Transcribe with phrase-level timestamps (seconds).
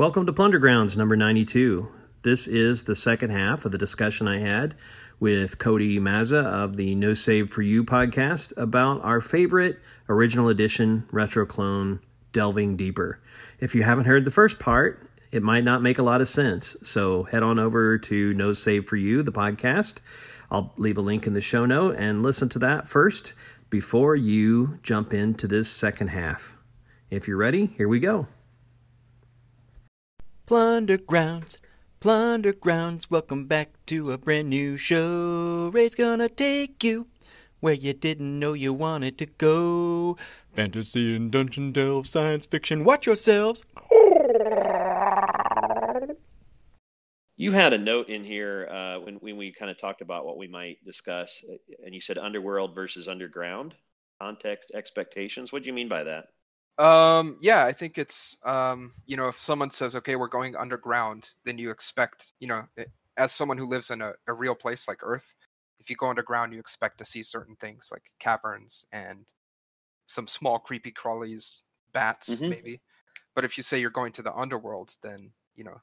[0.00, 1.86] Welcome to Plundergrounds number 92.
[2.22, 4.74] This is the second half of the discussion I had
[5.20, 9.78] with Cody Mazza of the No Save for You podcast about our favorite
[10.08, 12.00] original edition retro clone,
[12.32, 13.20] Delving Deeper.
[13.58, 16.78] If you haven't heard the first part, it might not make a lot of sense.
[16.82, 19.98] So head on over to No Save for You, the podcast.
[20.50, 23.34] I'll leave a link in the show note and listen to that first
[23.68, 26.56] before you jump into this second half.
[27.10, 28.28] If you're ready, here we go.
[30.50, 31.58] Plundergrounds,
[32.00, 35.70] Plundergrounds, welcome back to a brand new show.
[35.72, 37.06] Ray's gonna take you
[37.60, 40.16] where you didn't know you wanted to go.
[40.52, 43.64] Fantasy and dungeon delve, science fiction, watch yourselves.
[47.36, 50.36] You had a note in here uh, when, when we kind of talked about what
[50.36, 51.44] we might discuss,
[51.86, 53.72] and you said underworld versus underground
[54.20, 55.52] context expectations.
[55.52, 56.24] What do you mean by that?
[56.80, 61.30] Um, yeah, I think it's um, you know, if someone says, "Okay, we're going underground,"
[61.44, 64.88] then you expect, you know, it, as someone who lives in a, a real place
[64.88, 65.34] like Earth,
[65.78, 69.26] if you go underground, you expect to see certain things like caverns and
[70.06, 72.50] some small creepy crawlies, bats, Mhm.
[72.50, 72.82] maybe.
[73.36, 75.82] But if you say you're going to the underworld, then you know,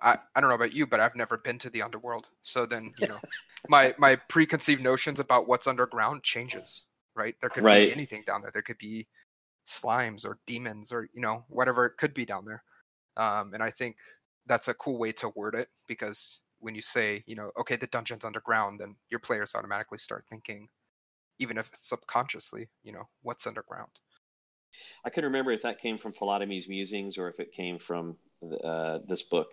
[0.00, 2.28] I, I don't know about you, but I've never been to the underworld.
[2.42, 3.22] So then, you know,
[3.68, 7.34] my my preconceived notions about what's underground changes, right?
[7.40, 7.90] There could Right.
[7.90, 8.50] be anything down there.
[8.52, 9.08] There could be
[9.66, 12.62] slimes or demons or you know whatever it could be down there.
[13.16, 13.96] Um, and I think
[14.46, 17.88] that's a cool way to word it because when you say, you know, okay, the
[17.88, 20.68] dungeon's underground, then your players automatically start thinking,
[21.38, 23.90] even if it's subconsciously, you know, what's underground.
[25.04, 28.16] I can't remember if that came from Philotomy's musings or if it came from
[28.64, 29.48] uh, this book,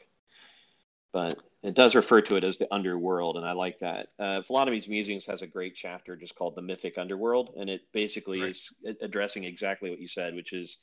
[1.12, 4.08] but it does refer to it as the underworld, and I like that.
[4.20, 8.42] Uh, Philotomy's musings has a great chapter just called the mythic underworld, and it basically
[8.42, 8.50] Right.
[8.52, 10.78] is addressing exactly what you said, which is,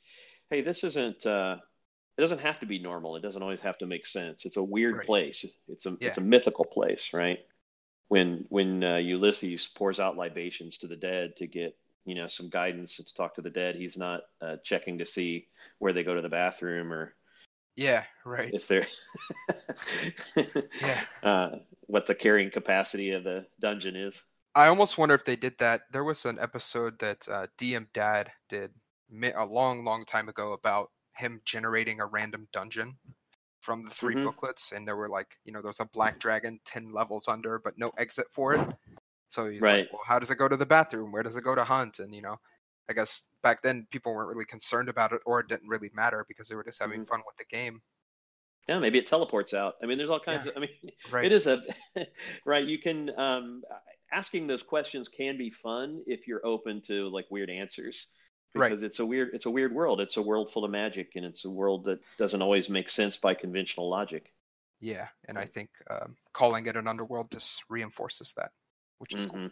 [0.49, 1.25] hey, this isn't.
[1.25, 1.57] Uh,
[2.17, 3.15] it doesn't have to be normal.
[3.15, 4.45] It doesn't always have to make sense.
[4.45, 5.05] It's a weird Right.
[5.05, 5.45] place.
[5.67, 7.39] It's a it's a mythical place, right?
[8.07, 12.49] When when uh, Ulysses pours out libations to the dead to get you know some
[12.49, 15.47] guidance to talk to the dead, he's not uh, checking to see
[15.79, 17.15] where they go to the bathroom or
[17.77, 18.53] Yeah, right.
[18.53, 18.85] if they're
[20.79, 21.01] Yeah.
[21.23, 21.49] uh,
[21.81, 24.21] what the carrying capacity of the dungeon is.
[24.55, 25.83] I almost wonder if they did that.
[25.91, 28.73] There was an episode that uh, DM Dad did
[29.35, 32.97] a long, long time ago about him generating a random dungeon
[33.61, 34.23] from the 3 Mhm.
[34.23, 37.59] booklets, and there were like, you know, there was a black dragon ten levels under,
[37.59, 38.63] but no exit for it.
[39.29, 39.71] So he's Right.
[39.71, 41.11] like, well, how does it go to the bathroom?
[41.11, 41.99] Where does it go to hunt?
[41.99, 42.37] And you know,
[42.89, 46.25] I guess back then people weren't really concerned about it, or it didn't really matter
[46.27, 47.07] because they were just having Mhm.
[47.07, 47.81] fun with the game.
[48.67, 49.75] Yeah, maybe it teleports out.
[49.81, 50.51] I mean, there's all kinds Yeah.
[50.51, 50.57] of.
[50.57, 50.69] I mean,
[51.11, 51.25] Right.
[51.25, 51.61] it is a
[52.45, 52.65] right.
[52.65, 53.63] You can um,
[54.11, 58.07] asking those questions can be fun if you're open to like weird answers.
[58.55, 58.69] Right.
[58.69, 60.01] Because it's a weird, it's a weird world.
[60.01, 63.17] It's a world full of magic, and it's a world that doesn't always make sense
[63.17, 64.33] by conventional logic.
[64.79, 68.51] Yeah, and I think um, calling it an underworld just reinforces that,
[68.99, 69.49] which is cool.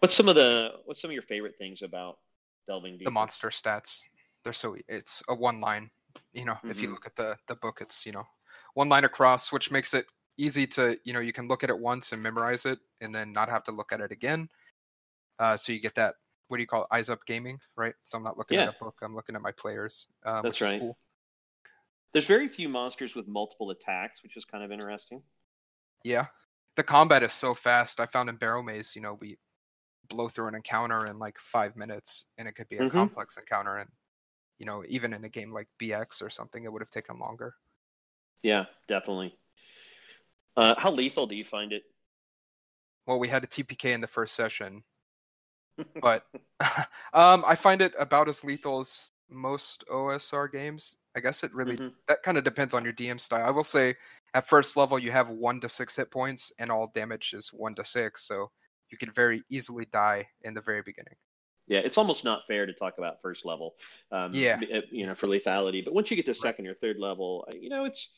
[0.00, 2.18] What's some of the what's some of your favorite things about
[2.66, 3.04] delving deeper?
[3.04, 4.00] the monster stats
[4.44, 5.90] they're so it's a one line
[6.32, 6.92] you know if you Mhm.
[6.92, 8.24] look at the the book it's you know
[8.74, 10.06] one line across which makes it
[10.38, 13.32] easy to you know you can look at it once and memorize it and then
[13.32, 14.48] not have to look at it again
[15.38, 16.14] uh so you get that
[16.48, 18.68] what do you call it eyes up gaming right so i'm not looking Yeah.
[18.68, 20.78] at a book i'm looking at my players um, That's right.
[20.80, 20.96] cool.
[22.12, 25.22] There's very few monsters with multiple attacks, which is kind of interesting.
[26.04, 26.26] yeah
[26.76, 29.36] the combat is so fast i found in barrow maze you know we
[30.10, 32.86] blow through an encounter in like five minutes and it could be a Mhm.
[32.86, 33.90] complex encounter and
[34.58, 37.54] you know even in a game like bx or something it would have taken longer
[38.42, 39.38] Yeah, definitely.
[40.56, 41.84] Uh, how lethal do you find it?
[43.06, 44.82] well we had a tpk in the first session
[46.00, 46.24] but
[47.14, 51.78] um i find it about as lethal as most osr games i guess it really
[51.78, 51.94] Mhm.
[52.08, 53.94] that kind of depends on your dm style i will say
[54.34, 57.74] at first level you have one to six hit points and all damage is one
[57.74, 58.50] to six so
[58.90, 61.16] you could very easily die in the very beginning
[61.66, 63.76] Yeah, it's almost not fair to talk about first level.
[64.10, 64.58] Um, Yeah.
[64.74, 67.54] uh, You know, for lethality, but once you get to second or third level, uh,
[67.54, 68.10] you know, it's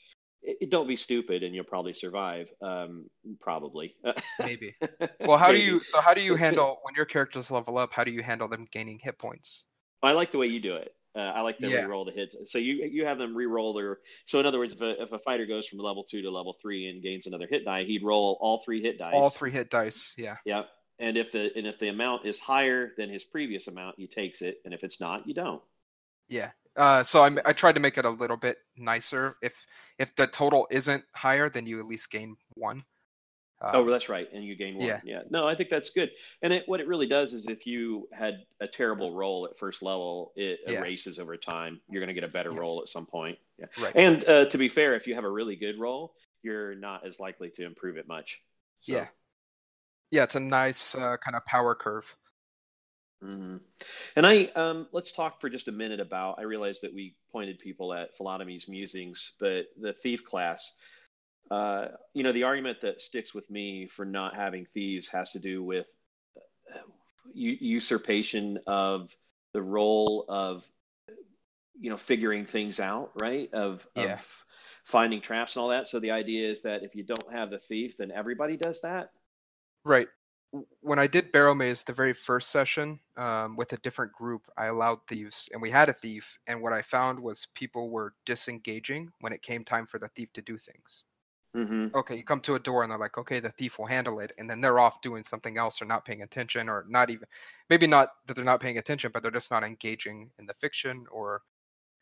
[0.42, 2.48] it, it- don't be stupid, and you'll probably survive.
[2.62, 3.10] Um,
[3.40, 3.94] probably.
[4.40, 4.74] maybe
[5.26, 8.04] well how do you so how do you handle when your characters level up how
[8.04, 9.64] do you handle them gaining hit points
[10.02, 10.96] I like the way you do it.
[11.14, 11.80] Uh, I like to Yeah.
[11.82, 12.34] re-roll the hits.
[12.46, 13.98] So you you have them re-roll their.
[14.26, 16.56] So in other words, if a, if a fighter goes from level two to level
[16.62, 19.12] three and gains another hit die, he'd roll all three hit dice.
[19.14, 20.68] all three hit dice yeah Yep.
[20.98, 24.40] And if the and if the amount is higher than his previous amount, he takes
[24.42, 25.62] it, and if it's not, you don't.
[26.28, 26.50] Yeah.
[26.76, 29.36] Uh, so I I tried to make it a little bit nicer.
[29.42, 29.54] If
[29.98, 32.84] if the total isn't higher, then you at least gain one.
[33.72, 34.88] Oh, Um, that's right, and you gain one.
[34.88, 35.00] yeah.
[35.04, 35.22] Yeah.
[35.30, 36.10] No, I think that's good.
[36.42, 39.82] And it, what it really does is, if you had a terrible roll at first
[39.82, 40.78] level, it Yeah.
[40.80, 41.80] erases over time.
[41.88, 42.58] You're going to get a better Yes.
[42.58, 43.38] roll at some point.
[43.58, 43.66] Yeah.
[43.76, 43.94] Right.
[43.94, 47.20] And uh, to be fair, if you have a really good roll, you're not as
[47.20, 48.42] likely to improve it much.
[48.80, 49.06] So, Yeah.
[50.10, 52.14] yeah, it's a nice uh, kind of power curve.
[53.22, 53.58] hmm
[54.16, 56.38] And I um, let's talk for just a minute about.
[56.38, 60.72] I realize that we pointed people at Philotomy's musings, but the thief class.
[61.50, 65.38] Uh, you know, the argument that sticks with me for not having thieves has to
[65.38, 65.86] do with
[67.34, 69.14] usurpation of
[69.52, 70.66] the role of,
[71.78, 73.52] you know, figuring things out, right?
[73.52, 74.14] Of, Yeah.
[74.14, 74.44] of
[74.84, 75.86] finding traps and all that.
[75.86, 79.12] So the idea is that if you don't have the thief, then everybody does that.
[79.84, 80.08] Right.
[80.80, 84.66] When I did Barrow Maze the very first session um, with a different group, I
[84.66, 86.38] allowed thieves, and we had a thief.
[86.46, 90.32] And what I found was people were disengaging when it came time for the thief
[90.34, 91.04] to do things.
[91.56, 91.94] Mm-hmm.
[91.94, 94.32] Okay, you come to a door and they're like, okay, the thief will handle it,
[94.38, 97.26] and then they're off doing something else or not paying attention, or not even,
[97.68, 101.04] maybe not that they're not paying attention, but they're just not engaging in the fiction
[101.10, 101.42] or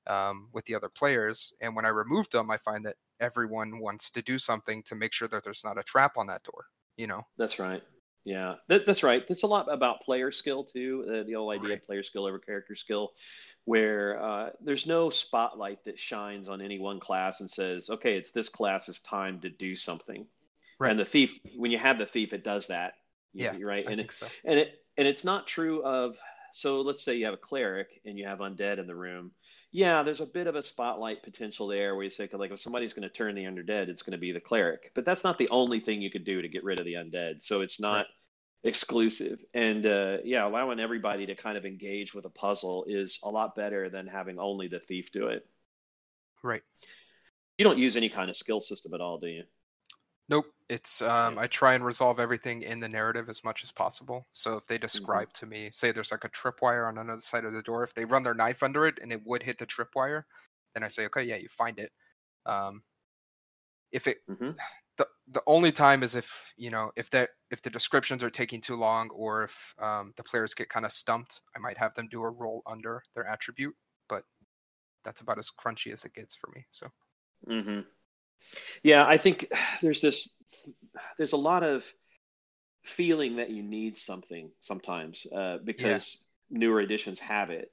[0.07, 1.53] um, with the other players.
[1.61, 5.13] And when I remove them, I find that everyone wants to do something to make
[5.13, 6.67] sure that there's not a trap on that door.
[6.97, 7.23] You know?
[7.37, 7.83] That's right.
[8.25, 9.27] Yeah, that, that's right.
[9.27, 11.05] That's a lot about player skill too.
[11.09, 11.79] Uh, the whole idea Right.
[11.81, 13.13] of player skill over character skill,
[13.65, 18.31] where uh, there's no spotlight that shines on any one class and says, "Okay, it's
[18.31, 20.27] this class's time to do something."
[20.79, 20.91] Right.
[20.91, 22.95] And the thief, when you have the thief, it does that.
[23.33, 23.87] Yeah, right.
[23.87, 24.27] I and it, so.
[24.45, 26.17] and it and it's not true of.
[26.53, 29.31] So let's say you have a cleric and you have undead in the room.
[29.73, 32.93] Yeah, there's a bit of a spotlight potential there where you say, like, if somebody's
[32.93, 34.91] going to turn the undead, it's going to be the cleric.
[34.95, 37.45] But that's not the only thing you could do to get rid of the undead.
[37.45, 38.07] So it's not
[38.65, 39.39] exclusive.
[39.55, 43.55] And uh, yeah, allowing everybody to kind of engage with a puzzle is a lot
[43.55, 45.47] better than having only the thief do it.
[46.43, 46.63] Right.
[47.57, 49.45] You don't use any kind of skill system at all, do you?
[50.29, 50.47] Nope.
[50.71, 51.39] It's um.
[51.39, 54.27] I try and resolve everything in the narrative as much as possible.
[54.33, 57.53] So if they describe to me, say there's like a tripwire on another side of
[57.53, 60.25] the door, if they run their knife under it and it would hit the tripwire,
[60.75, 61.93] then I say, okay, yeah, you find it.
[62.47, 62.83] Um,
[63.93, 64.53] if it hmm
[64.99, 68.61] the the only time is if you know if that if the descriptions are taking
[68.61, 72.09] too long or if um, the players get kind of stumped, I might have them
[72.09, 73.75] do a roll under their attribute,
[74.09, 74.25] but
[75.05, 76.67] that's about as crunchy as it gets for me.
[76.71, 76.89] So
[77.47, 77.81] hmm
[78.83, 79.47] Yeah, I think
[79.83, 80.35] there's this.
[81.19, 81.85] There's a lot of
[82.85, 87.71] feeling that you need something sometimes uh, because newer editions have it,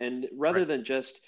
[0.00, 0.64] and rather Right.
[0.64, 1.20] than just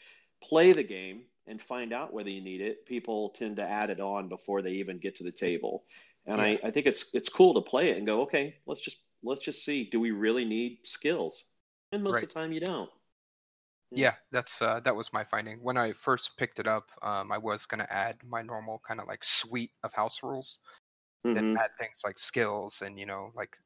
[0.42, 4.00] play the game and find out whether you need it, people tend to add it
[4.00, 5.84] on before they even get to the table.
[6.26, 6.42] And Yeah.
[6.42, 9.42] I, I think it's it's cool to play it and go, okay, let's just let's
[9.42, 11.44] just see, do we really need skills?
[11.92, 12.90] And most of the time, you don't.
[13.90, 14.04] Yeah.
[14.04, 15.62] Yeah, that's uh, that was my finding.
[15.62, 19.06] When I first picked it up, um, I was gonna add my normal kind of
[19.08, 20.60] like suite of house rules,
[21.32, 21.56] then Mhm.
[21.56, 23.56] add things like skills and you know like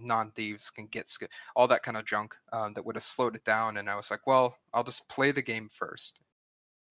[0.00, 3.44] non-thieves can get skill, all that kind of junk um, that would have slowed it
[3.44, 3.78] down.
[3.78, 6.20] And I was like, well, I'll just play the game first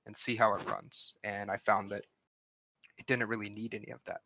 [0.06, 1.14] and see how it runs.
[1.24, 2.04] And I found that
[2.98, 4.22] it didn't really need any of that.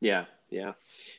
[0.00, 0.72] Yeah, yeah,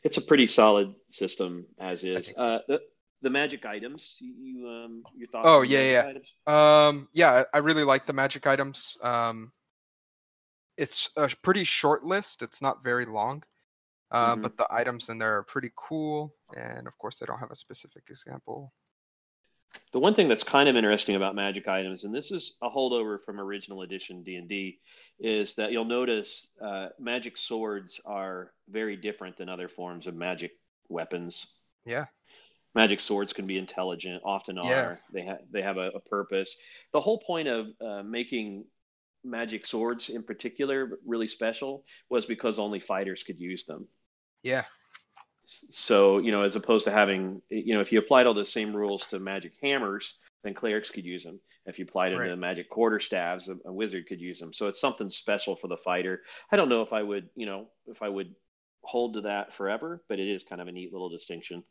[0.03, 2.33] it's a pretty solid system as is.
[2.36, 2.44] so.
[2.44, 2.81] Uh, the
[3.21, 5.48] the magic items, you, you um your thoughts?
[5.48, 6.07] Oh, yeah, yeah.
[6.07, 6.33] Items?
[6.48, 8.98] Um, yeah, I really like the magic items.
[9.03, 9.51] Um,
[10.81, 12.41] it's a pretty short list.
[12.41, 13.43] It's not very long,
[14.09, 14.41] uh, Mhm.
[14.43, 16.35] but the items in there are pretty cool.
[16.55, 18.73] And of course, they don't have a specific example.
[19.93, 23.23] The one thing that's kind of interesting about magic items, and this is a holdover
[23.23, 24.81] from original edition D and D,
[25.19, 30.51] is that you'll notice uh, magic swords are very different than other forms of magic
[30.89, 31.47] weapons.
[31.85, 32.07] Yeah,
[32.73, 34.65] Magic swords can be intelligent, often are.
[34.65, 34.97] Yeah.
[35.11, 36.57] They have they have a, a purpose.
[36.93, 38.65] The whole point of uh, making
[39.23, 43.87] magic swords in particular really special was because only fighters could use them.
[44.43, 44.63] yeah,
[45.43, 48.75] So, you know, as opposed to having, you know, if you applied all the same
[48.75, 51.39] rules to magic hammers, then clerics could use them.
[51.65, 52.23] If you applied it Right.
[52.23, 54.53] to magic quarterstaves, a, a wizard could use them.
[54.53, 56.21] So it's something special for the fighter.
[56.51, 58.35] I don't know if I would, you know, if I would
[58.83, 61.63] hold to that forever, but it is kind of a neat little distinction.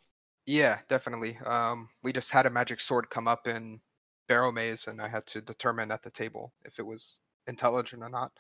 [0.47, 1.39] yeah, definitely.
[1.47, 3.81] Um, we just had a magic sword come up in
[4.29, 8.09] Barrow Maze, and I had to determine at the table if it was intelligent or
[8.09, 8.33] not.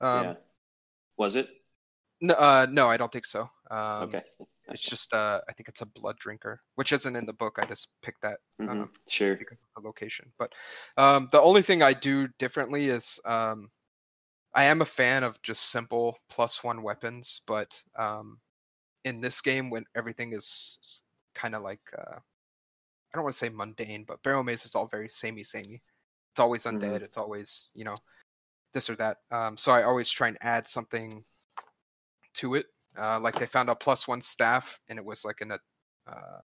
[0.00, 0.34] Um, yeah.
[1.18, 1.48] Was it?
[2.20, 3.50] no, uh, no, I don't think so.
[3.70, 4.22] Um, okay.
[4.68, 7.58] It's just uh, I think it's a blood drinker, which isn't in the book.
[7.60, 9.36] I just picked that hmm um, Sure.
[9.36, 10.32] because of the location.
[10.38, 10.52] But
[10.96, 13.70] um, the only thing I do differently is um,
[14.54, 18.40] I am a fan of just simple plus one weapons, but um,
[19.04, 21.00] in this game, when everything is
[21.34, 24.86] kind of like uh, I don't want to say mundane, but Barrow Maze is all
[24.86, 25.82] very samey, samey.
[26.34, 27.02] It's always undead.
[27.02, 27.94] It's always you know
[28.72, 29.18] this or that.
[29.30, 31.22] Um, so I always try and add something
[32.34, 32.66] to it.
[32.98, 35.58] Uh, like they found a plus one staff, and it was like in a
[36.08, 36.40] uh,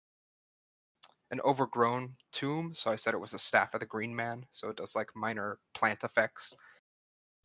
[1.32, 2.74] an overgrown tomb.
[2.74, 4.46] So I said it was a staff of the Green Man.
[4.52, 6.54] So it does like minor plant effects.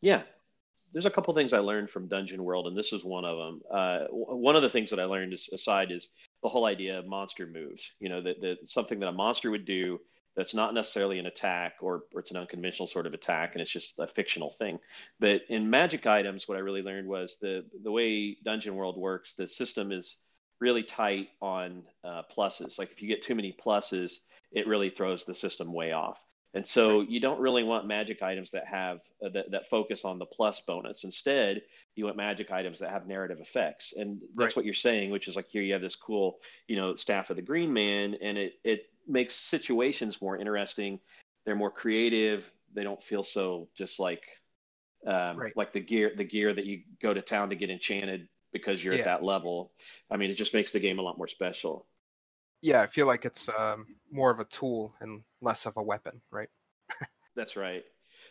[0.01, 0.23] Yeah,
[0.93, 3.61] there's a couple things I learned from Dungeon World, and this is one of them.
[3.71, 6.09] Uh, one of the things that I learned is, aside is
[6.43, 7.93] the whole idea of monster moves.
[8.01, 10.01] You know, that, that something that a monster would do
[10.37, 13.71] that's not necessarily an attack or, or it's an unconventional sort of attack, and it's
[13.71, 14.79] just a fictional thing.
[15.21, 19.35] But in magic items, what I really learned was the the way Dungeon World works.
[19.35, 20.19] The system is
[20.61, 22.79] really tight on uh, pluses.
[22.79, 24.19] Like if you get too many pluses,
[24.53, 26.25] it really throws the system way off.
[26.55, 30.19] And so you don't really want magic items that have uh, that, that focus on
[30.19, 31.03] the plus bonus.
[31.03, 31.63] Instead,
[31.97, 33.95] you want magic items that have narrative effects.
[33.97, 34.57] And that's Right.
[34.57, 37.37] what you're saying, which is like here you have this cool, you know, staff of
[37.37, 41.01] the green man and it it makes situations more interesting.
[41.45, 42.51] They're more creative.
[42.75, 44.23] They don't feel so just like
[45.07, 45.57] um, Right.
[45.57, 48.95] like the gear the gear that you go to town to get enchanted because you're
[48.95, 49.01] Yeah.
[49.01, 49.73] at that level.
[50.11, 51.87] I mean, it just makes the game a lot more special.
[52.61, 56.21] Yeah, I feel like it's um, more of a tool and less of a weapon,
[56.31, 56.49] right?
[57.35, 57.85] That's right.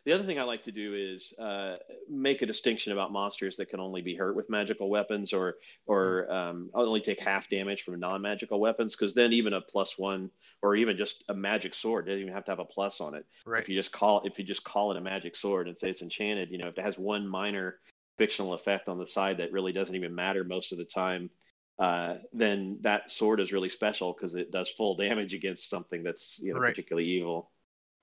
[0.06, 1.76] The other thing I like to do is uh,
[2.10, 6.32] make a distinction about monsters that can only be hurt with magical weapons, or or
[6.32, 8.96] um, only take half damage from non-magical weapons.
[8.96, 10.32] Because then even a plus one,
[10.64, 13.26] or even just a magic sword, doesn't even have to have a plus on it.
[13.46, 13.62] Right.
[13.62, 16.02] If you just call if you just call it a magic sword and say it's
[16.02, 17.80] enchanted, you know, if it has one minor
[18.18, 21.30] fictional effect on the side that really doesn't even matter most of the time,
[21.78, 26.40] uh, then that sword is really special because it does full damage against something that's
[26.42, 26.70] you know Right.
[26.72, 27.52] particularly evil.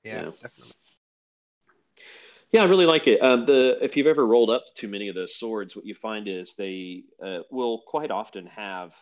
[0.05, 0.31] Yeah, Yeah.
[0.43, 0.75] definitely.
[2.51, 3.21] Yeah, I really like it.
[3.21, 6.29] Uh, the if you've ever rolled up too many of those swords, what you find
[6.29, 8.93] is they uh, will quite often have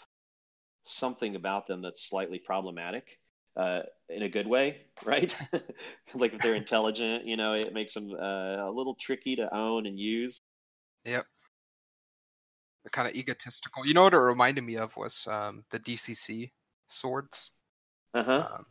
[0.83, 3.19] something about them that's slightly problematic
[3.57, 5.35] uh, in a good way, right?
[6.15, 9.87] like if they're intelligent, you know, it makes them uh, a little tricky to own
[9.87, 10.41] and use.
[11.05, 11.27] Yep.
[12.83, 13.87] They're kind of egotistical.
[13.87, 16.51] You know what it reminded me of was um, the DCC
[16.89, 17.51] swords.
[18.15, 18.49] Uh huh.
[18.55, 18.67] Um,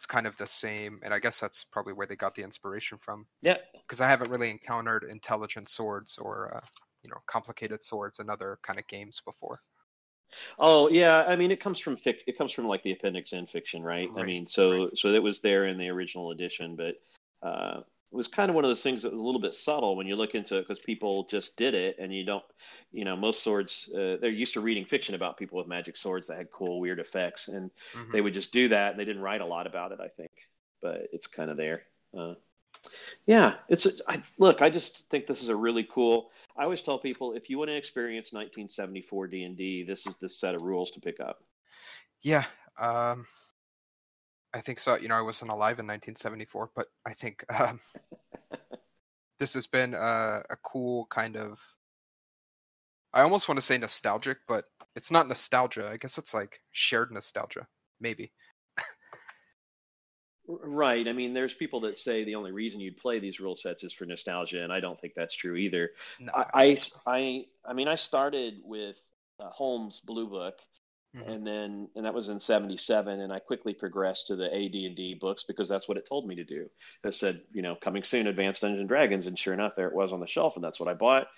[0.00, 2.96] it's kind of the same, and I guess that's probably where they got the inspiration
[2.96, 3.26] from.
[3.42, 3.58] Yeah.
[3.86, 6.66] Because I haven't really encountered intelligent swords or uh,
[7.02, 9.58] you know complicated swords in other kind of games before.
[10.58, 13.46] Oh yeah, I mean it comes from fic- it comes from like the appendix in
[13.46, 14.08] fiction, right?
[14.16, 14.96] I mean, so right.
[14.96, 16.94] so it was there in the original edition, but
[17.46, 19.96] uh, it was kind of one of those things that was a little bit subtle
[19.96, 22.44] when you look into it because people just did it, and you don't,
[22.92, 26.26] you know, most swords uh, they're used to reading fiction about people with magic swords
[26.26, 28.12] that had cool weird effects, and Mhm.
[28.12, 28.90] they would just do that.
[28.92, 30.32] and They didn't write a lot about it, I think,
[30.82, 31.82] but it's kind of there.
[32.16, 32.34] Uh,
[33.26, 34.62] yeah, it's a, I, look.
[34.62, 36.30] I just think this is a really cool.
[36.56, 40.16] I always tell people if you want to experience 1974 D and D, this is
[40.16, 41.42] the set of rules to pick up.
[42.22, 42.44] Yeah,
[42.78, 43.26] um,
[44.52, 44.96] I think so.
[44.96, 47.80] You know, I wasn't alive in 1974, but I think um,
[49.38, 51.58] this has been a, a cool kind of.
[53.12, 55.88] I almost want to say nostalgic, but it's not nostalgia.
[55.88, 57.66] I guess it's like shared nostalgia,
[58.00, 58.32] maybe.
[60.46, 61.06] Right.
[61.06, 63.92] I mean, there's people that say the only reason you'd play these rule sets is
[63.92, 65.90] for nostalgia, and I don't think that's true either.
[66.18, 66.76] No, I, I,
[67.06, 68.96] I, I mean, I started with
[69.38, 70.54] uh, Holmes' Blue Book,
[71.16, 71.28] Mhm.
[71.28, 75.42] and then and that was in '77, and I quickly progressed to the AD&D books
[75.42, 76.70] because that's what it told me to do.
[77.04, 79.94] It said, you know, coming soon, Advanced Dungeons and Dragons, and sure enough, there it
[79.94, 81.28] was on the shelf, and that's what I bought.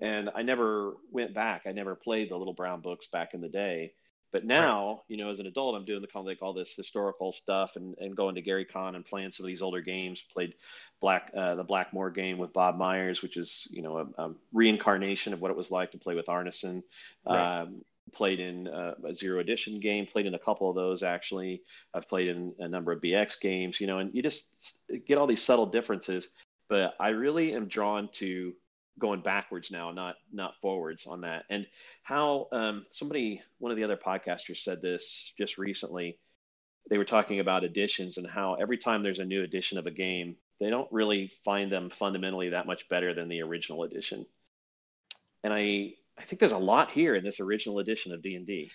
[0.00, 1.62] And I never went back.
[1.66, 3.92] I never played the little brown books back in the day.
[4.32, 6.72] But now, you know, as an adult, I'm doing the kind of like all this
[6.74, 10.22] historical stuff and, and going to Gary Con and playing some of these older games.
[10.22, 10.54] Played
[11.00, 15.32] Black uh, the Blackmoor game with Bob Meyers, which is you know a, a reincarnation
[15.32, 16.82] of what it was like to play with Arneson.
[17.26, 17.62] Right.
[17.62, 20.06] Um, played in uh, a zero edition game.
[20.06, 21.62] Played in a couple of those actually.
[21.94, 23.80] I've played in a number of BX games.
[23.80, 26.28] You know, and you just get all these subtle differences.
[26.68, 28.52] But I really am drawn to
[28.98, 31.44] going backwards now, not not forwards on that.
[31.50, 31.66] And
[32.02, 36.18] how um, somebody, one of the other podcasters said this just recently.
[36.88, 39.90] They were talking about editions and how every time there's a new edition of a
[39.90, 44.26] game, they don't really find them fundamentally that much better than the original edition.
[45.44, 48.46] And I I think there's a lot here in this original edition of D and
[48.46, 48.70] D.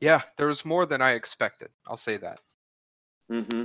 [0.00, 1.68] yeah, there was more than I expected.
[1.86, 2.40] I'll say that.
[3.30, 3.64] Mm-hmm.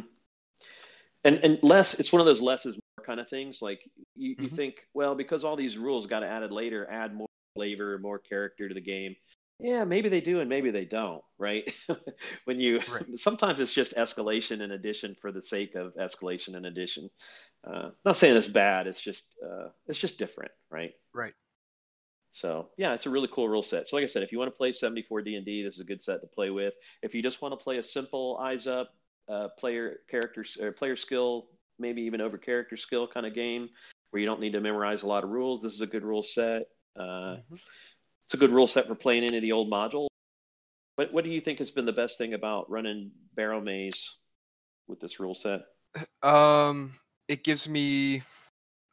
[1.25, 3.62] And and less, it's one of those less is more kind of things.
[3.62, 3.82] Like
[4.16, 4.56] you, you Mhm.
[4.56, 8.74] think, well, because all these rules got added later, add more flavor, more character to
[8.74, 9.16] the game.
[9.60, 11.74] Yeah, maybe they do, and maybe they don't, right?
[12.46, 13.06] when you Right.
[13.18, 17.10] sometimes it's just escalation and addition for the sake of escalation and addition.
[17.66, 18.88] Uh, not saying it's bad.
[18.88, 20.94] It's just uh, it's just different, right?
[21.13, 21.34] Right.
[22.34, 23.88] So yeah, it's a really cool rule set.
[23.88, 26.02] So like I said, if you want to play 74 D&D, this is a good
[26.02, 26.74] set to play with.
[27.04, 28.90] If you just want to play a simple eyes up
[29.30, 31.46] uh, player character or player skill,
[31.78, 33.70] maybe even over character skill kind of game
[34.10, 36.24] where you don't need to memorize a lot of rules, this is a good rule
[36.24, 36.63] set.
[36.96, 37.60] Uh, Mhm.
[38.25, 40.08] it's a good rule set for playing into the old module.
[40.96, 44.10] What what do you think has been the best thing about running Barrow Maze
[44.88, 45.62] with this rule set?
[46.24, 48.24] Um, it gives me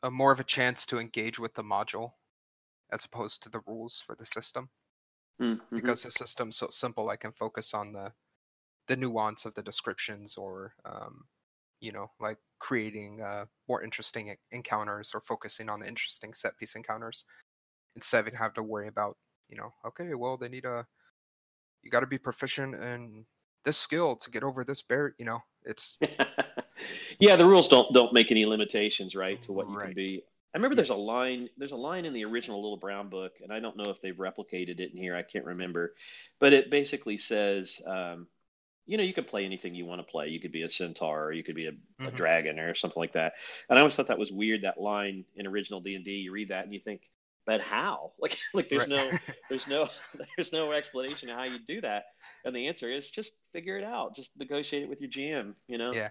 [0.03, 2.13] a more of a chance to engage with the module
[2.93, 4.69] as opposed to the rules for the system.
[5.41, 5.75] Mm-hmm.
[5.75, 8.13] Because the system's so simple, I can focus on the
[8.89, 11.25] the nuance of the descriptions or um,
[11.81, 16.77] you know, like creating uh, more interesting encounters or focusing on the interesting set piece
[16.77, 17.25] encounters
[17.97, 19.17] instead of having to worry about,
[19.49, 20.87] you know, okay, well they need a
[21.83, 23.25] you got to be proficient in
[23.65, 25.99] this skill to get over this barrier You know, it's
[27.19, 30.23] yeah, the rules don't don't make any limitations, right, to what you can be.
[30.55, 33.53] I remember there's a line there's a line in the original Little Brown book, and
[33.53, 35.15] I don't know if they've replicated it in here.
[35.17, 35.95] I can't remember,
[36.41, 38.27] but it basically says, um,
[38.87, 40.29] you know, you can play anything you want to play.
[40.29, 41.73] You could be a centaur, or you could be a,
[42.07, 42.13] a Mhm.
[42.13, 43.35] dragon, or something like that.
[43.69, 44.63] And I always thought that was weird.
[44.63, 47.03] That line in original D and D, you read that and you think,
[47.47, 48.13] but how?
[48.21, 48.89] Like, like there's Right.
[48.89, 49.17] no
[49.49, 49.89] there's no
[50.37, 52.05] there's no explanation of how you do that
[52.45, 55.77] and the answer is just figure it out just negotiate it with your gm you
[55.79, 56.11] know Yeah.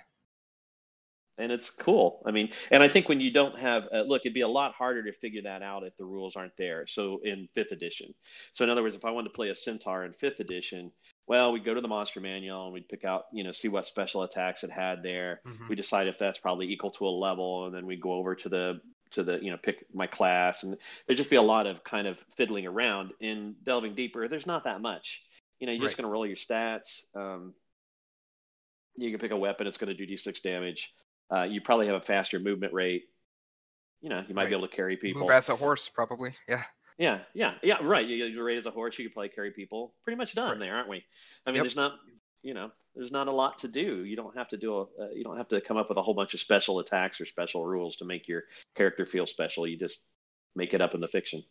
[1.40, 2.22] And it's cool.
[2.26, 4.74] I mean and i think when you don't have uh, look it'd be a lot
[4.74, 6.86] harder to figure that out if the rules aren't there.
[6.88, 8.14] So in fifth edition.
[8.52, 10.92] So in other words if i wanted to play a centaur in fifth edition
[11.28, 13.86] well we'd go to the monster manual and we'd pick out you know see what
[13.86, 15.42] special attacks it had there.
[15.46, 15.70] Mhm.
[15.70, 18.50] we decide if that's probably equal to a level and then we go over to
[18.50, 18.82] the
[19.12, 20.64] to the you know pick my class.
[20.64, 20.78] And
[21.08, 23.12] there'd just be a lot of kind of fiddling around.
[23.20, 25.24] In delving deeper there's not that much.
[25.60, 27.54] You know you're just going to roll your stats um,
[28.96, 30.94] you can pick a weapon it's going to do d6 damage
[31.32, 33.04] uh, you probably have a faster movement rate
[34.02, 36.32] you know you might be able to carry people Move as a horse, probably.
[36.48, 36.64] Yeah.
[36.98, 39.94] yeah yeah yeah right you, you rate as a horse you can probably carry people
[40.04, 40.60] pretty much done Right.
[40.60, 41.04] there aren't we
[41.46, 41.64] i mean Yep.
[41.64, 41.94] there's not
[42.42, 45.10] you know there's not a lot to do you don't have to do a uh,
[45.14, 47.66] you don't have to come up with a whole bunch of special attacks or special
[47.66, 48.44] rules to make your
[48.76, 50.02] character feel special you just
[50.56, 51.44] make it up in the fiction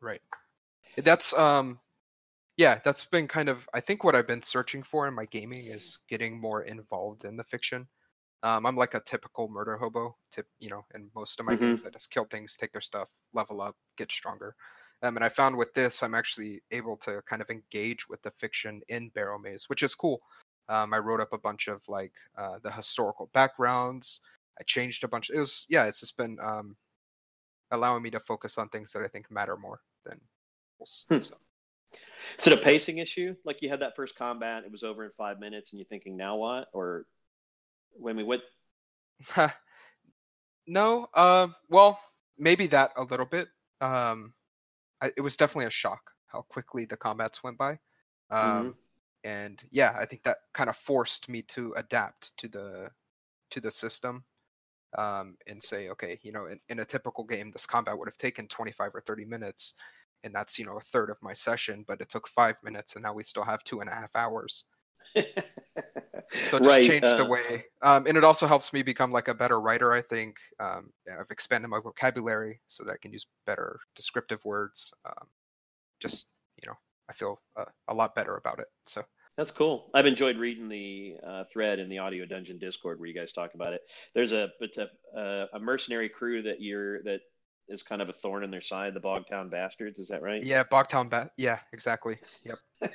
[0.00, 0.22] Right.
[0.96, 1.78] That's um
[2.56, 5.66] yeah, that's been kind of I think what I've been searching for in my gaming
[5.66, 7.86] is getting more involved in the fiction.
[8.42, 10.16] Um, I'm like a typical murder hobo.
[10.30, 11.60] Tip, you know, in most of my Mhm.
[11.60, 14.56] games, I just kill things, take their stuff, level up, get stronger.
[15.02, 18.30] Um, and I found with this, I'm actually able to kind of engage with the
[18.32, 20.22] fiction in Barrow Maze, which is cool.
[20.68, 24.20] Um, I wrote up a bunch of like uh, the historical backgrounds.
[24.58, 25.30] I changed a bunch.
[25.30, 26.76] It was yeah, it's just been um,
[27.70, 30.20] allowing me to focus on things that I think matter more than
[30.78, 31.06] rules.
[31.10, 31.20] Hmm.
[31.20, 31.34] So.
[32.38, 35.10] is it a pacing issue like you had that first combat it was over in
[35.16, 37.04] five minutes and you're thinking now what or
[37.98, 38.42] I we went?
[40.66, 41.98] no, um, well,
[42.38, 43.48] maybe that a little bit.
[43.80, 44.34] Um,
[45.02, 47.78] I, it was definitely a shock how quickly the combats went by.
[48.30, 48.74] Um,
[49.24, 52.90] and yeah, I think that kind of forced me to adapt to the
[53.50, 54.24] to the system.
[54.98, 58.16] Um, and say, okay, you know, in, in a typical game, this combat would have
[58.16, 59.74] taken 25 or 30 minutes,
[60.24, 63.04] and that's you know a third of my session, but it took five minutes, and
[63.04, 64.64] now we still have two and a half hours.
[66.48, 69.10] So it just right changed the uh, way, um, and it also helps me become
[69.10, 69.92] like a better writer.
[69.92, 74.44] I think um, yeah, I've expanded my vocabulary so that I can use better descriptive
[74.44, 74.92] words.
[75.04, 75.26] Um,
[75.98, 76.28] just
[76.62, 76.76] you know,
[77.08, 78.68] I feel uh, a lot better about it.
[78.86, 79.02] So
[79.36, 79.90] That's cool.
[79.92, 83.54] I've enjoyed reading the uh, thread in the Audio Dungeon Discord where you guys talk
[83.54, 83.80] about it.
[84.14, 87.20] There's a it's a, uh, a mercenary crew that you're that
[87.70, 89.98] is kind of a thorn in their side, the Bogtown Bastards.
[89.98, 90.44] Is that right?
[90.44, 91.32] yeah, Bogtown Bat.
[91.36, 92.18] Yeah, exactly.
[92.44, 92.58] Yep.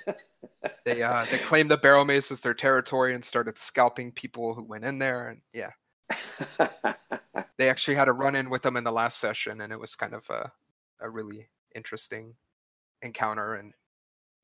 [0.86, 4.64] They uh, they claimed the Barrow Maze as their territory and started scalping people who
[4.64, 5.72] went in there, and yeah,
[7.58, 9.96] they actually had a run in with them in the last session, and it was
[9.96, 10.52] kind of a
[11.02, 12.36] a really interesting
[13.02, 13.56] encounter.
[13.56, 13.74] And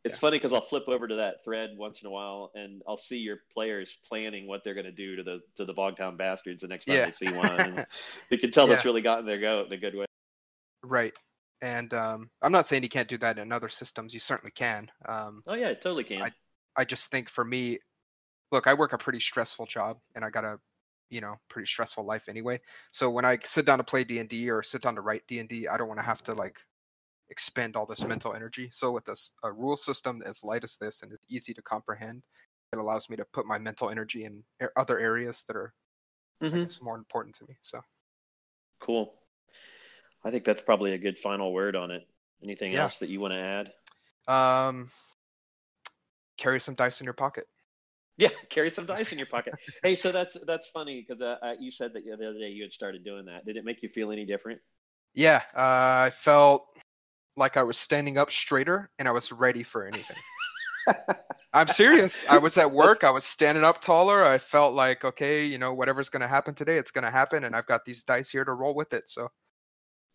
[0.04, 0.22] It's Yeah.
[0.22, 3.18] funny because I'll flip over to that thread once in a while, and I'll see
[3.20, 6.68] your players planning what they're going to do to the to the Bogtown Bastards the
[6.68, 7.06] next time Yeah.
[7.06, 7.66] they see one.
[7.66, 7.86] And
[8.32, 10.06] you can tell that's really gotten their goat in a good way.
[10.84, 11.14] Right.
[11.62, 14.14] And um, I'm not saying you can't do that in other systems.
[14.14, 14.90] You certainly can.
[15.08, 16.24] Um, Oh yeah, it totally can.
[16.24, 16.32] I-
[16.78, 17.80] I just think for me,
[18.52, 20.60] look, I work a pretty stressful job, and I got a,
[21.10, 22.60] you know, pretty stressful life anyway.
[22.92, 25.28] So when I sit down to play D and D or sit down to write
[25.28, 26.60] D and D, I don't want to have to like
[27.30, 28.70] expend all this mental energy.
[28.74, 32.24] So with this a rule system as light as this and is easy to comprehend,
[32.74, 34.44] it allows me to put my mental energy in
[34.78, 35.74] other areas that are
[36.54, 36.60] I Mhm.
[36.60, 37.58] guess, more important to me.
[37.64, 37.82] So
[38.82, 39.21] Cool.
[40.24, 42.08] I think that's probably a good final word on it.
[42.44, 42.84] Anything Yeah.
[42.84, 43.74] else that you want to add?
[44.28, 44.90] um,
[46.38, 47.48] carry some dice in your pocket.
[48.18, 49.56] Yeah, carry some dice in your pocket.
[49.84, 52.64] hey, so that's that's funny because uh, uh, you said that the other day you
[52.64, 53.46] had started doing that.
[53.46, 54.62] Did it make you feel any different?
[55.14, 56.68] Yeah, uh, I felt
[57.38, 60.18] like I was standing up straighter and I was ready for anything.
[61.54, 62.24] I'm serious.
[62.30, 63.04] I was at work.
[63.04, 64.24] I was standing up taller.
[64.24, 67.44] I felt like, okay, you know, whatever's going to happen today, it's going to happen,
[67.44, 69.10] and I've got these dice here to roll with it.
[69.10, 69.30] So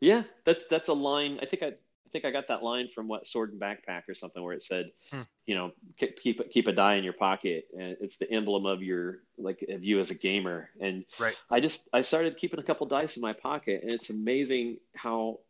[0.00, 1.38] Yeah, that's that's a line.
[1.42, 4.14] I think I, I think I got that line from what Sword and Backpack or
[4.14, 5.22] something where it said, Hmm.
[5.46, 8.82] you know, keep keep keep a die in your pocket, and it's the emblem of
[8.82, 10.70] your like of you as a gamer.
[10.80, 11.34] And Right.
[11.50, 15.40] I just I started keeping a couple dice in my pocket, and it's amazing how,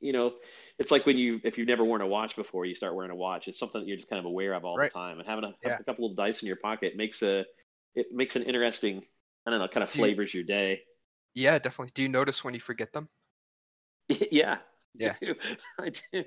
[0.00, 0.34] you know,
[0.78, 3.16] it's like when you if you've never worn a watch before, you start wearing a
[3.16, 3.46] watch.
[3.48, 4.90] It's something that you're just kind of aware of all Right.
[4.90, 5.78] the time, and having a, Yeah.
[5.78, 7.46] a couple of dice in your pocket makes a
[7.94, 9.04] it makes an interesting.
[9.46, 10.82] I don't know, kind of Do you- flavors your day.
[11.34, 11.92] Yeah, definitely.
[11.94, 13.08] Do you notice when you forget them?
[14.08, 14.58] Yeah.
[14.94, 15.14] Yeah.
[15.20, 15.34] I do.
[15.78, 16.24] I do.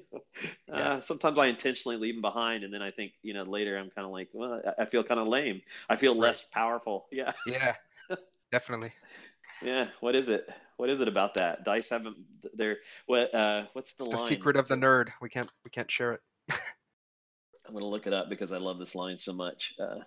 [0.69, 0.73] Yeah.
[0.75, 3.89] Uh, sometimes I intentionally leave them behind, and then I think, you know, later I'm
[3.89, 5.61] kind of like, well, I feel kind of lame.
[5.89, 6.21] I feel Right.
[6.27, 7.07] less powerful.
[7.11, 7.33] Yeah.
[7.45, 7.75] Yeah,
[8.49, 8.93] definitely.
[9.61, 9.87] Yeah.
[9.99, 10.47] What is it?
[10.77, 11.65] What is it about that?
[11.65, 12.15] Dice haven't.
[12.53, 13.33] They're what?
[13.33, 15.09] Uh, what's the It's the secret of the nerd.
[15.21, 16.21] We can't we can't share it.
[17.67, 19.73] I'm gonna look it up because I love this line so much.
[19.79, 19.99] Uh,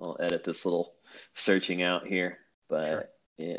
[0.00, 0.94] I'll edit this little
[1.34, 3.08] searching out here, but Sure.
[3.38, 3.56] yeah,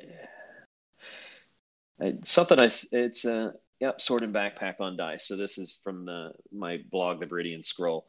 [2.02, 5.28] I, something I it's uh yep sword and backpack on dice.
[5.28, 8.08] So this is from the, my blog, the Viridian Scroll,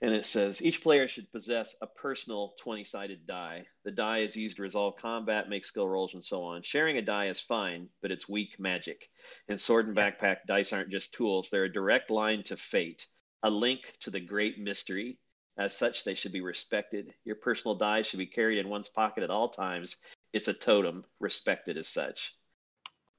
[0.00, 3.66] and it says each player should possess a personal 20-sided die.
[3.84, 6.62] The die is used to resolve combat, make skill rolls, and so on.
[6.62, 9.08] Sharing a die is fine, but it's weak magic.
[9.48, 13.06] And sword and backpack, dice aren't just tools; they're a direct line to fate
[13.42, 15.18] a link to the great mystery.
[15.58, 17.12] As such, they should be respected.
[17.24, 19.96] Your personal die should be carried in one's pocket at all times.
[20.32, 22.32] It's a totem, respected as such.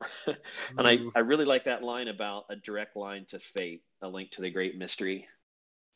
[0.78, 4.32] and I, I really like that line about a direct line to fate, a link
[4.32, 5.28] to the great mystery.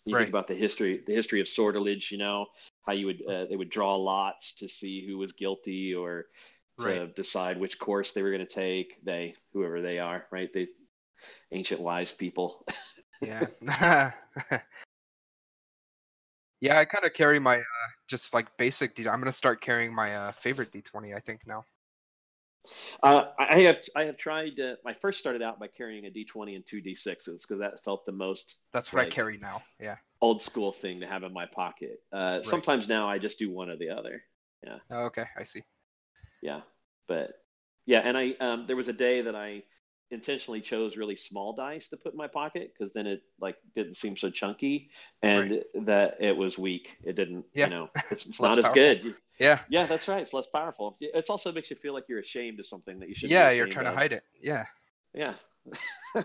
[0.06, 0.22] You Right.
[0.22, 2.12] think about the history, the history of sortilege.
[2.12, 2.48] You know
[2.86, 6.26] how you would uh, they would draw lots to see who was guilty or
[6.80, 7.16] to Right.
[7.16, 9.04] decide which course they were going to take.
[9.06, 10.50] They, whoever they are, right?
[10.54, 10.68] They,
[11.52, 12.66] ancient wise people.
[13.22, 13.48] Yeah.
[16.62, 19.08] yeah, I kind of carry my uh, just like basic D.
[19.08, 21.16] I'm gonna start carrying my uh, favorite D20.
[21.16, 21.64] I think now.
[23.02, 24.60] Uh, I have I have tried.
[24.60, 28.06] Uh, I first started out by carrying a D20 and two D6s because that felt
[28.06, 29.64] the most That's what I carry now.
[29.80, 29.98] Yeah.
[30.22, 32.02] old school thing to have in my pocket.
[32.12, 34.24] Uh, Sometimes now I just do one or the other.
[34.90, 35.64] Oh, okay, I see.
[36.42, 36.62] Yeah,
[37.08, 37.32] but
[37.86, 39.64] yeah, and I um, there was a day that I
[40.14, 43.96] intentionally chose really small dice to put in my pocket because then it like didn't
[43.96, 44.90] seem so chunky
[45.22, 46.98] and that it was weak.
[47.04, 47.46] It didn't.
[47.54, 47.66] Yeah.
[47.66, 48.82] You know, it's, it's not as powerful.
[48.82, 49.16] good.
[49.40, 49.60] Yeah.
[49.70, 50.22] Yeah, that's right.
[50.22, 50.98] It's less powerful.
[51.02, 53.30] It also makes you feel like you're ashamed of something that you should.
[53.30, 54.24] Yeah, you're trying to hide it.
[54.42, 54.66] Yeah.
[55.14, 55.34] Yeah.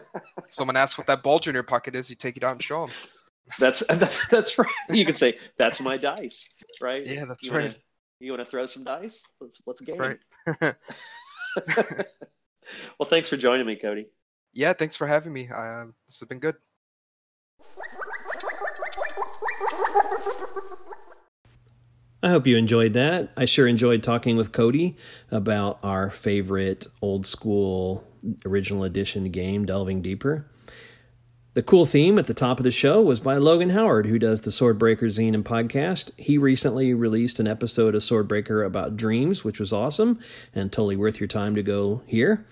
[0.49, 2.87] Someone asks what that bulge in your pocket is, you take it out and show
[2.87, 2.95] them.
[3.59, 4.69] That's that's that's right.
[4.91, 7.07] You can say that's my dice, right?
[7.07, 7.79] Yeah, that's you wanna, right.
[8.21, 9.23] You want to throw some dice?
[9.41, 10.19] Let's let's game
[10.61, 10.77] That's
[11.87, 12.27] right.
[12.99, 14.07] Well, thanks for joining me, Cody.
[14.53, 15.49] yeah, thanks for having me.
[15.55, 16.57] Uh, this has been good.
[22.21, 23.31] I hope you enjoyed that.
[23.37, 24.97] I sure enjoyed talking with Cody
[25.31, 28.05] about our favorite old school
[28.45, 30.47] original edition game, Delving Deeper.
[31.55, 34.43] The cool theme at the top of the show was by Logan Howard, who does
[34.43, 36.11] the Swordbreaker zine and podcast.
[36.17, 40.21] He recently released an episode of Swordbreaker about dreams, which was awesome
[40.55, 42.45] and totally worth your time to go hear.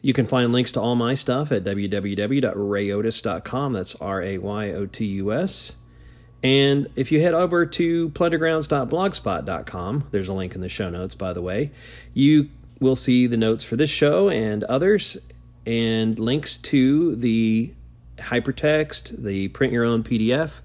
[0.00, 3.72] You can find links to all my stuff at www.rayotus.com.
[3.74, 5.76] That's R A Y O T U S.
[6.42, 11.32] And if you head over to plundergrounds.blogspot.com, there's a link in the show notes, by
[11.32, 11.70] the way,
[12.14, 12.48] you
[12.80, 15.18] will see the notes for this show and others,
[15.64, 17.72] and links to the
[18.22, 20.60] hypertext, the print your own PDF,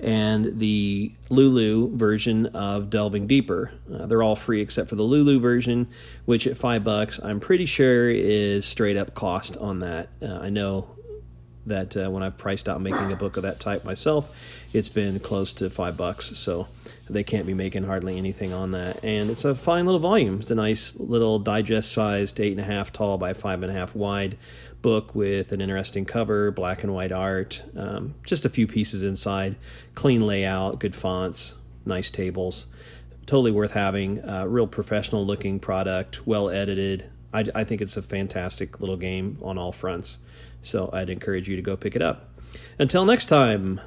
[0.00, 3.72] and the Lulu version of Delving Deeper.
[3.92, 5.88] Uh, they're all free except for the Lulu version,
[6.24, 10.08] which at five bucks, I'm pretty sure is straight up cost on that.
[10.20, 10.96] Uh, I know
[11.66, 14.30] that uh, when I've priced out making a book of that type myself,
[14.74, 16.36] it's been close to five bucks.
[16.38, 16.68] So
[17.08, 19.02] they can't be making hardly anything on that.
[19.04, 20.40] And it's a fine little volume.
[20.40, 23.74] It's a nice little digest sized eight and a half tall by five and a
[23.74, 24.38] half wide
[24.82, 29.56] book with an interesting cover, black and white art, um, just a few pieces inside,
[29.94, 31.54] clean layout, good fonts,
[31.86, 32.66] nice tables.
[33.26, 34.22] Totally worth having.
[34.22, 37.10] Uh, real professional looking product, well edited.
[37.32, 40.18] I, I think it's a fantastic little game on all fronts.
[40.64, 42.30] So I'd encourage you to go pick it up.
[42.78, 43.80] Until next time,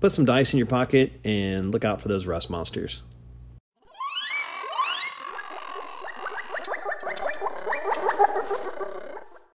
[0.00, 3.02] put some dice in your pocket and look out for those rust monsters.